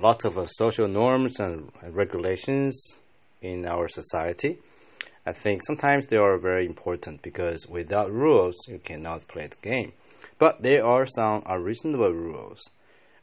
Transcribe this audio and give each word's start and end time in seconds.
lots 0.00 0.24
of 0.24 0.36
uh, 0.36 0.46
social 0.46 0.88
norms 0.88 1.38
and 1.38 1.70
regulations 1.90 2.98
in 3.40 3.64
our 3.64 3.86
society. 3.86 4.58
I 5.24 5.32
think 5.32 5.62
sometimes 5.64 6.08
they 6.08 6.16
are 6.16 6.36
very 6.36 6.66
important 6.66 7.22
because 7.22 7.68
without 7.68 8.10
rules, 8.10 8.56
you 8.66 8.80
cannot 8.80 9.28
play 9.28 9.46
the 9.46 9.56
game. 9.62 9.92
But 10.38 10.62
there 10.62 10.84
are 10.84 11.06
some 11.06 11.44
unreasonable 11.46 12.12
rules. 12.12 12.68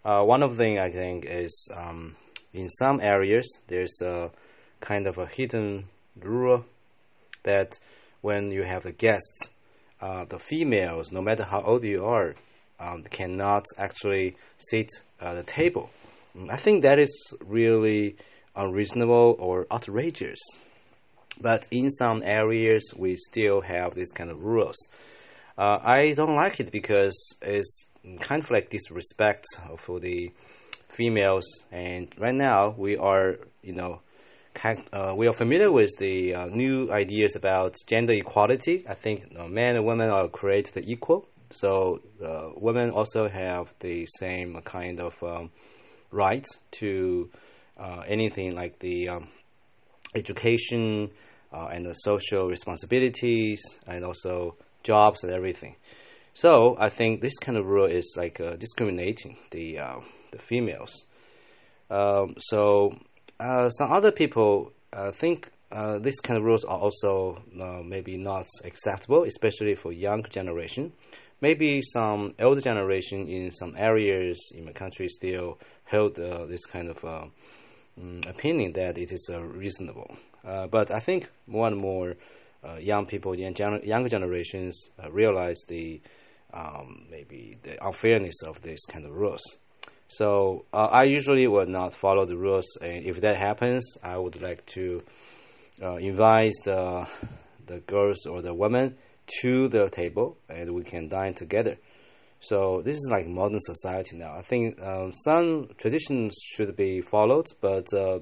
Uh, 0.06 0.24
one 0.24 0.44
of 0.44 0.56
them 0.56 0.80
I 0.80 0.92
think 0.92 1.26
is 1.26 1.70
um, 1.76 2.16
in 2.54 2.70
some 2.70 3.02
areas 3.02 3.60
there's 3.68 4.00
a 4.02 4.32
kind 4.80 5.08
of 5.08 5.18
a 5.18 5.26
hidden 5.26 5.90
rule 6.22 6.64
that 7.44 7.78
when 8.22 8.52
you 8.52 8.64
have 8.64 8.84
the 8.84 8.94
guests, 8.94 9.50
uh, 10.00 10.24
the 10.24 10.40
females, 10.40 11.12
no 11.12 11.22
matter 11.22 11.44
how 11.44 11.62
old 11.62 11.84
you 11.84 12.06
are, 12.06 12.34
um, 12.80 13.04
cannot 13.04 13.66
actually 13.78 14.38
sit 14.58 14.90
at 15.20 15.34
the 15.34 15.44
table. 15.44 15.90
I 16.50 16.58
think 16.58 16.84
that 16.84 17.00
is 17.00 17.34
really 17.46 18.18
unreasonable 18.56 19.36
or 19.40 19.68
outrageous. 19.72 20.40
But 21.42 21.68
in 21.72 21.90
some 21.90 22.24
areas, 22.24 22.94
we 22.98 23.16
still 23.16 23.62
have 23.62 23.94
these 23.94 24.12
kind 24.12 24.30
of 24.30 24.44
rules. 24.44 24.78
Uh, 25.58 25.80
I 25.82 26.14
don't 26.14 26.36
like 26.36 26.60
it 26.60 26.72
because 26.72 27.18
it's 27.42 27.86
kind 28.20 28.42
of 28.42 28.52
like 28.52 28.70
disrespect 28.70 29.46
for 29.78 30.00
the 30.00 30.32
females. 30.90 31.46
And 31.72 32.14
right 32.18 32.34
now, 32.34 32.74
we 32.78 32.98
are, 32.98 33.38
you 33.62 33.74
know, 33.74 34.02
uh, 34.94 35.14
we 35.16 35.28
are 35.28 35.34
familiar 35.34 35.72
with 35.72 35.92
the 35.98 36.34
uh, 36.34 36.46
new 36.46 36.90
ideas 36.92 37.36
about 37.36 37.76
gender 37.88 38.14
equality. 38.14 38.86
I 38.88 38.94
think 38.94 39.34
men 39.50 39.76
and 39.76 39.86
women 39.86 40.10
are 40.10 40.30
created 40.30 40.86
equal, 40.88 41.28
so 41.50 42.00
uh, 42.24 42.50
women 42.56 42.92
also 42.92 43.28
have 43.28 43.74
the 43.80 44.06
same 44.18 44.60
kind 44.64 45.00
of 45.00 45.22
um, 45.24 45.52
rights 46.16 46.58
to 46.72 47.30
uh, 47.78 48.04
anything 48.08 48.56
like 48.56 48.80
the 48.80 49.10
um, 49.10 49.28
education 50.16 51.12
uh, 51.54 51.68
and 51.68 51.86
the 51.86 51.94
social 51.94 52.48
responsibilities 52.48 53.62
and 53.88 54.04
also 54.04 54.56
jobs 54.84 55.24
and 55.24 55.34
everything. 55.34 55.76
So 56.34 56.76
I 56.80 56.90
think 56.90 57.22
this 57.22 57.38
kind 57.40 57.58
of 57.58 57.66
rule 57.66 57.86
is 57.86 58.16
like 58.18 58.42
uh, 58.42 58.56
discriminating 58.58 59.38
the 59.52 59.80
uh, 59.80 60.00
the 60.32 60.38
females. 60.38 61.06
Um, 61.90 62.36
so 62.40 62.98
uh, 63.40 63.70
some 63.70 63.92
other 63.94 64.12
people 64.12 64.74
uh, 64.92 65.12
think 65.12 65.50
uh, 65.72 66.00
these 66.00 66.20
kind 66.20 66.38
of 66.38 66.44
rules 66.44 66.66
are 66.66 66.78
also 66.78 67.42
maybe 67.86 68.18
not 68.18 68.46
acceptable, 68.64 69.24
especially 69.24 69.76
for 69.76 69.92
young 69.92 70.24
generation. 70.30 70.92
Maybe 71.42 71.82
some 71.82 72.34
older 72.40 72.62
generation 72.62 73.28
in 73.28 73.52
some 73.52 73.76
areas 73.78 74.52
in 74.56 74.66
the 74.66 74.74
country 74.74 75.08
still 75.10 75.60
hold 75.86 76.16
this 76.16 76.66
kind 76.66 76.90
of 76.90 77.04
um, 77.06 77.32
opinion 78.28 78.74
that 78.74 78.98
it 78.98 79.12
is 79.12 79.30
reasonable. 79.34 80.16
but 80.44 80.92
I 80.92 81.00
think 81.00 81.30
more 81.48 81.68
and 81.68 81.78
more 81.78 82.16
uh, 82.66 82.78
young 82.78 83.06
people, 83.06 83.38
young 83.38 83.56
younger 83.84 84.10
generations 84.10 84.90
uh, 85.04 85.12
realize 85.12 85.62
the 85.68 86.02
um, 86.54 87.06
maybe 87.12 87.58
the 87.64 87.86
unfairness 87.86 88.42
of 88.44 88.62
this 88.62 88.86
kind 88.86 89.06
of 89.06 89.12
rules. 89.12 89.44
So 90.08 90.66
uh, 90.74 90.86
I 90.86 91.04
usually 91.04 91.48
will 91.48 91.66
not 91.68 91.94
follow 91.94 92.26
the 92.26 92.38
rules, 92.38 92.66
and 92.82 93.06
if 93.06 93.22
that 93.22 93.38
happens, 93.38 93.98
I 94.04 94.18
would 94.18 94.42
like 94.42 94.66
to 94.68 95.02
uh, 95.82 95.96
invite 95.96 96.54
the 96.64 97.08
the 97.66 97.80
girls 97.80 98.26
or 98.26 98.42
the 98.42 98.54
women 98.54 98.96
to 99.42 99.68
the 99.68 99.90
table, 99.90 100.38
and 100.50 100.74
we 100.74 100.84
can 100.84 101.08
dine 101.08 101.34
together. 101.34 101.78
So 102.40 102.82
this 102.84 102.96
is 102.96 103.10
like 103.12 103.28
modern 103.28 103.60
society 103.60 104.18
now. 104.18 104.36
I 104.36 104.42
think 104.42 104.82
um, 104.82 105.12
some 105.14 105.70
traditions 105.78 106.36
should 106.44 106.76
be 106.76 107.02
followed, 107.02 107.48
but 107.62 107.92
uh, 107.94 108.20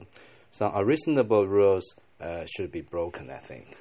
some 0.51 0.71
unreasonable 0.75 1.47
rules 1.47 1.83
uh, 2.21 2.45
should 2.45 2.71
be 2.71 2.81
broken. 2.81 3.29
I 3.29 3.39
think. 3.39 3.75